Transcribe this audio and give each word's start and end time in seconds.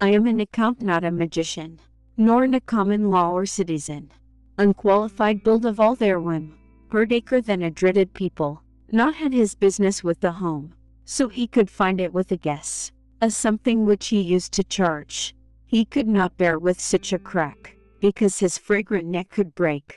I 0.00 0.10
am 0.10 0.28
an 0.28 0.38
account, 0.38 0.80
not 0.80 1.02
a 1.02 1.10
magician, 1.10 1.80
nor 2.16 2.44
in 2.44 2.54
a 2.54 2.60
common 2.60 3.10
law 3.10 3.32
or 3.32 3.46
citizen. 3.46 4.12
Unqualified 4.56 5.42
build 5.42 5.66
of 5.66 5.80
all 5.80 5.96
their 5.96 6.20
whim, 6.20 6.56
acre 6.94 7.40
than 7.40 7.62
a 7.62 7.70
dreaded 7.70 8.14
people, 8.14 8.62
not 8.92 9.16
had 9.16 9.32
his 9.32 9.56
business 9.56 10.04
with 10.04 10.20
the 10.20 10.30
home, 10.30 10.72
so 11.04 11.28
he 11.28 11.48
could 11.48 11.68
find 11.68 12.00
it 12.00 12.12
with 12.12 12.30
a 12.30 12.36
guess, 12.36 12.92
a 13.20 13.28
something 13.28 13.84
which 13.86 14.06
he 14.08 14.20
used 14.20 14.52
to 14.52 14.62
charge. 14.62 15.34
He 15.66 15.84
could 15.84 16.06
not 16.06 16.36
bear 16.36 16.60
with 16.60 16.80
such 16.80 17.12
a 17.12 17.18
crack, 17.18 17.76
because 18.00 18.38
his 18.38 18.56
fragrant 18.56 19.08
neck 19.08 19.30
could 19.30 19.52
break. 19.56 19.96